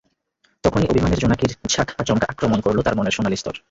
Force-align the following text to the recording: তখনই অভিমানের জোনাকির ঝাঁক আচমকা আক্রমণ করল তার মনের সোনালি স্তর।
তখনই 0.63 0.89
অভিমানের 0.89 1.19
জোনাকির 1.19 1.51
ঝাঁক 1.69 1.89
আচমকা 1.97 2.25
আক্রমণ 2.29 2.59
করল 2.61 2.77
তার 2.81 2.97
মনের 2.97 3.11
সোনালি 3.11 3.37
স্তর। 3.37 3.55